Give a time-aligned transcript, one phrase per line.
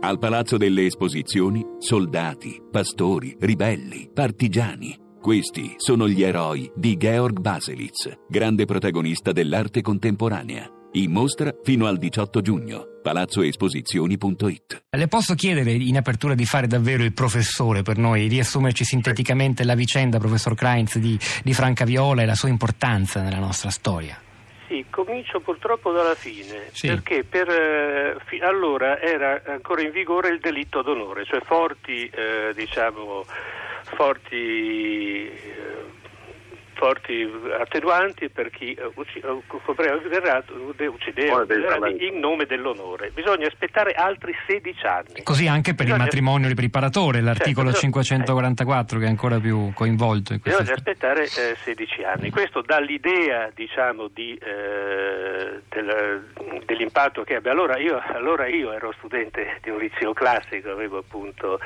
[0.00, 4.96] Al Palazzo delle Esposizioni, soldati, pastori, ribelli, partigiani.
[5.20, 10.70] Questi sono gli eroi di Georg Baselitz, grande protagonista dell'arte contemporanea.
[10.92, 12.84] In mostra fino al 18 giugno.
[13.02, 19.64] palazzoesposizioni.it Le posso chiedere in apertura di fare davvero il professore per noi, riassumerci sinteticamente
[19.64, 24.16] la vicenda, professor Kreins, di, di Franca Viola e la sua importanza nella nostra storia?
[24.68, 26.88] Sì, comincio purtroppo dalla fine, Sì.
[26.88, 32.52] perché per, eh, fi- allora era ancora in vigore il delitto d'onore, cioè forti, eh,
[32.54, 33.24] diciamo,
[33.84, 35.77] forti, eh,
[36.78, 37.28] forti
[37.58, 41.44] attenuanti per chi eh, eh, copriva il reato, de- uccideva
[41.98, 43.10] in nome dell'onore.
[43.10, 45.22] Bisogna aspettare altri 16 anni.
[45.24, 50.32] Così anche per il Bisogna- matrimonio riparatore, l'articolo Certo, 544 che è ancora più coinvolto
[50.32, 52.30] in Bisogna aspettare eh, 16 anni.
[52.30, 56.22] Questo dà l'idea diciamo, di, eh, del-
[56.64, 57.50] dell'impatto che abbia.
[57.50, 61.58] Allora io, allora io ero studente di un liceo classico, avevo appunto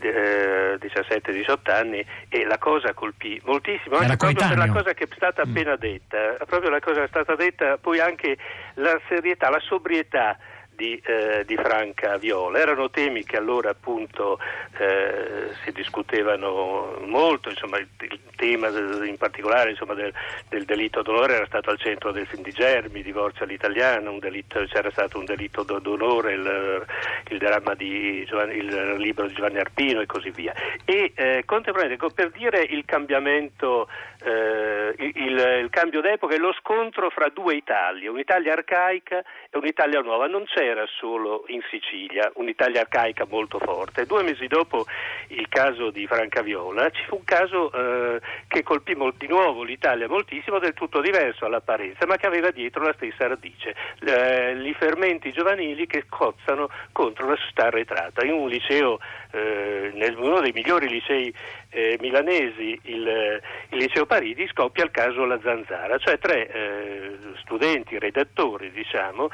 [0.00, 5.44] eh, 17-18 anni e la cosa colpì moltissimo, Era per la cosa che è stata
[5.44, 5.50] Mm.
[5.50, 8.36] appena detta, proprio la cosa che è stata detta, poi anche
[8.74, 10.36] la serietà, la sobrietà
[10.78, 12.60] di, eh, di Franca Viola.
[12.60, 14.38] Erano temi che allora appunto
[14.78, 20.12] eh, si discutevano molto, insomma, il, il tema in particolare insomma, del,
[20.48, 24.64] del delitto d'onore era stato al centro del film di Germi, Divorzio all'italiana, un delitto-
[24.66, 26.86] c'era stato un delitto do- d'onore, il,
[27.30, 30.54] il dramma di Giovanni- il libro di Giovanni Arpino e così via.
[30.84, 33.88] E eh, contemporaneamente, ecco, per dire il cambiamento,
[34.22, 39.18] eh, il, cambio d'epoca e lo scontro fra due Italie, un'Italia arcaica
[39.50, 44.04] e un'Italia nuova, non c'era solo in Sicilia un'Italia arcaica molto forte.
[44.04, 44.84] Due mesi dopo
[45.28, 50.58] il caso di Francaviola ci fu un caso eh, che colpì di nuovo l'Italia moltissimo,
[50.58, 55.86] del tutto diverso all'apparenza, ma che aveva dietro la stessa radice, eh, i fermenti giovanili
[55.86, 58.24] che cozzano contro la società arretrata.
[58.24, 58.98] In un liceo,
[59.32, 61.32] eh, nel- uno dei migliori licei
[61.70, 67.98] eh, milanesi, il, il liceo Paridi, scoppia il caso La Zanzara, cioè tre eh, studenti,
[67.98, 69.30] redattori, diciamo,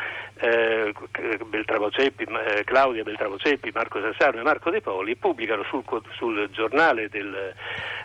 [1.24, 5.82] eh, Beltramo Ceppi, eh, Claudia Beltramo Ceppi, Marco Sassano e Marco De Poli, pubblicano sul,
[6.16, 7.54] sul giornale del,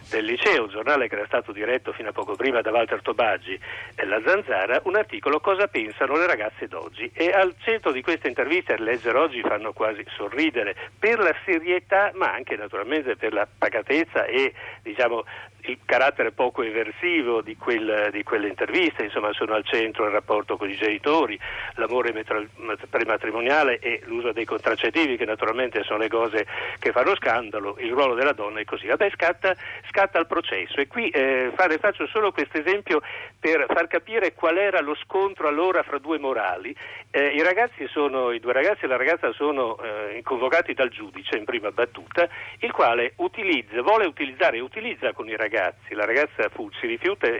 [0.09, 3.59] del liceo, un giornale che era stato diretto fino a poco prima da Walter Tobaggi
[4.05, 7.11] La Zanzara, un articolo Cosa pensano le ragazze d'oggi.
[7.13, 12.11] E al centro di questa intervista, a leggere oggi fanno quasi sorridere, per la serietà,
[12.13, 15.25] ma anche naturalmente per la pacatezza e diciamo
[15.69, 20.57] il carattere poco eversivo di, quel- di quelle interviste, insomma sono al centro il rapporto
[20.57, 21.39] con i genitori,
[21.75, 22.13] l'amore
[22.89, 26.45] prematrimoniale e l'uso dei contraccettivi che naturalmente sono le cose
[26.79, 28.87] che fanno scandalo, il ruolo della donna e così.
[28.87, 29.55] Vabbè scatta,
[29.89, 33.01] scatta il processo e qui eh, fare- faccio solo questo esempio
[33.39, 36.75] per far capire qual era lo scontro allora fra due morali.
[37.11, 37.43] Eh, I
[37.91, 42.27] sono, i due ragazzi e la ragazza sono eh, convocati dal giudice in prima battuta,
[42.59, 45.58] il quale utilizza, vuole utilizzare e utilizza con i ragazzi,
[45.89, 47.33] la ragazza fu- si rifiuta e,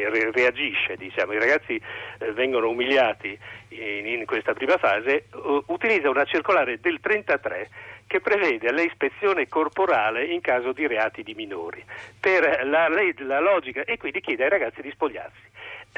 [0.00, 1.32] e re- reagisce, diciamo.
[1.32, 1.80] i ragazzi
[2.18, 7.68] eh, vengono umiliati in, in questa prima fase, u- utilizza una circolare del 33
[8.06, 11.84] che prevede l'ispezione corporale in caso di reati di minori,
[12.18, 15.48] per la, la logica e quindi chiede ai ragazzi di spogliarsi.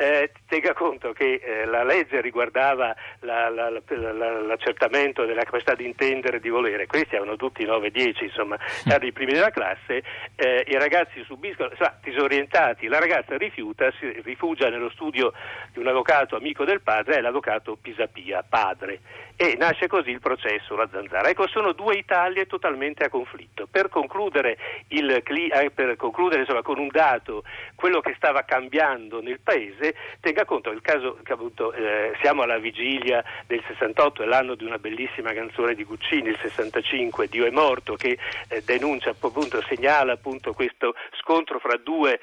[0.02, 5.74] Eh, tenga conto che eh, la legge riguardava la- la- la- la- l'accertamento della capacità
[5.76, 10.02] di intendere e di volere, questi avevano tutti 9-10, insomma, erano i primi della classe,
[10.34, 15.32] eh, i ragazzi subiscono, insomma, disorientati, la ragazza rifiuta, si rifugia nello studio
[15.72, 19.00] di un avvocato amico del padre, è l'avvocato Pisapia, padre,
[19.36, 21.28] e nasce così il processo, la zanzara.
[21.28, 23.66] Ecco, sono due Italie totalmente a conflitto.
[23.70, 24.56] Per concludere,
[24.88, 30.44] il eh, per concludere insomma, con un dato quello che stava cambiando nel paese, tenga
[30.44, 34.78] conto del caso che appunto eh, siamo alla vigilia del 68, è l'anno di una
[34.78, 40.52] bellissima canzone di Guccini, il 65, Dio è morto, che eh, denuncia appunto, segnala appunto
[40.52, 42.20] questo scontro fra due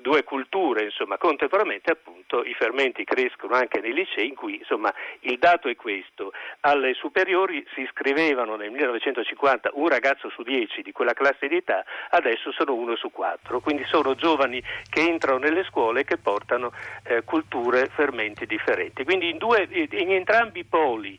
[0.00, 5.38] due culture, insomma, contemporaneamente appunto i fermenti crescono anche nei licei in cui insomma il
[5.38, 11.14] dato è questo, alle superiori si iscrivevano nel 1950 un ragazzo su dieci di quella
[11.14, 16.00] classe di età, adesso sono uno su quattro, quindi sono giovani che entrano nelle scuole
[16.00, 16.72] e che portano
[17.04, 19.04] eh, culture, fermenti differenti.
[19.04, 21.18] Quindi in, due, in entrambi i poli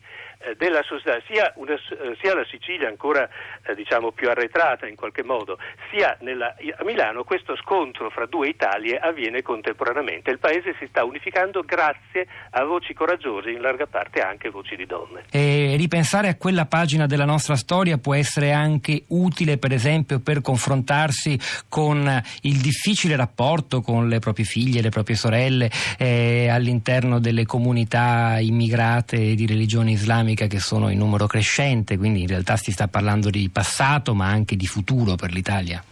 [0.57, 3.27] della società, sia, una- eh, sia la Sicilia ancora
[3.68, 5.57] eh, diciamo più arretrata in qualche modo,
[5.91, 10.31] sia nella- a Milano questo scontro fra due Italie avviene contemporaneamente.
[10.31, 14.86] Il paese si sta unificando grazie a voci coraggiose, in larga parte anche voci di
[14.86, 15.25] donne.
[15.30, 20.41] E ripensare a quella pagina della nostra storia può essere anche utile, per esempio, per
[20.41, 21.38] confrontarsi
[21.68, 21.97] con
[22.44, 29.36] il difficile rapporto con le proprie figlie, le proprie sorelle eh, all'interno delle comunità immigrate
[29.36, 33.30] di religione islamica islamica che sono in numero crescente, quindi in realtà si sta parlando
[33.30, 35.84] di passato ma anche di futuro per l'Italia.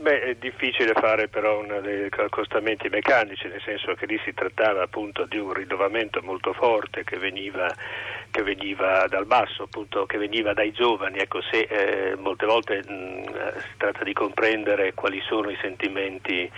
[0.00, 4.82] Beh, è difficile fare però una dei accostamenti meccanici, nel senso che lì si trattava
[4.84, 7.66] appunto di un rinnovamento molto forte che veniva,
[8.38, 11.18] che veniva dal basso, appunto, che veniva dai giovani.
[11.18, 16.48] Ecco, se eh, molte volte mh, si tratta di comprendere quali sono i sentimenti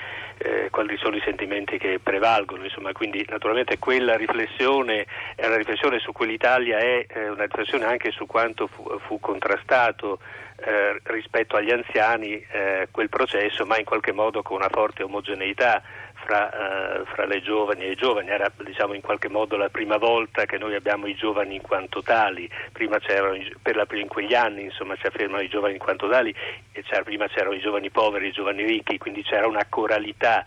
[0.42, 5.04] eh, quali sono i sentimenti che prevalgono, insomma, quindi naturalmente quella riflessione
[5.34, 9.20] è una riflessione su cui l'Italia è eh, una riflessione anche su quanto fu, fu
[9.20, 10.18] contrastato
[10.56, 15.82] eh, rispetto agli anziani eh, quel processo, ma in qualche modo con una forte omogeneità
[16.24, 18.28] fra, uh, fra, le giovani e i giovani.
[18.28, 22.02] Era diciamo, in qualche modo la prima volta che noi abbiamo i giovani in quanto
[22.02, 26.08] tali, prima c'erano, per la, in quegli anni insomma, si affermano i giovani in quanto
[26.08, 26.34] tali,
[26.72, 30.44] c'era, prima c'erano i giovani poveri, i giovani ricchi, quindi c'era una coralità,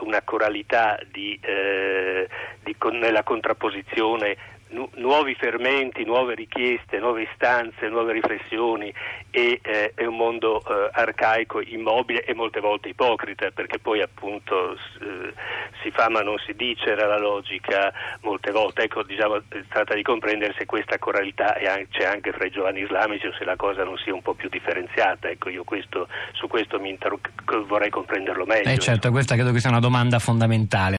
[0.00, 2.28] una coralità di, eh,
[2.62, 8.92] di, nella contrapposizione nu- nuovi fermenti, nuove richieste, nuove istanze, nuove riflessioni
[9.30, 14.72] e eh, è un mondo eh, arcaico, immobile e molte volte ipocrita perché poi appunto
[14.72, 15.32] eh,
[15.82, 18.82] si fa ma non si dice era la logica molte volte.
[18.82, 23.26] Ecco, diciamo, tratta di comprendere se questa coralità anche, c'è anche fra i giovani islamici
[23.26, 25.28] o se la cosa non sia un po' più differenziata.
[25.28, 27.20] Ecco, io questo, su questo interro-
[27.66, 28.68] vorrei comprenderlo meglio.
[28.68, 30.90] Eh certo, questa credo che sia una domanda fondamentale.